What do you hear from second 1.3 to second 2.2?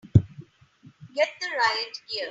the riot gear!